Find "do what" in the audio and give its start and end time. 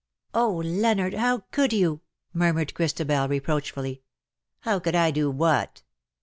5.11-5.83